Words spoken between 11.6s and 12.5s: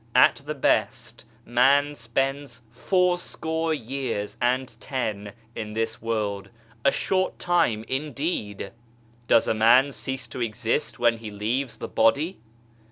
the body